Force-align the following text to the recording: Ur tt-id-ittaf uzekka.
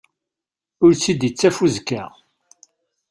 Ur 0.83 0.91
tt-id-ittaf 0.93 1.57
uzekka. 1.65 2.03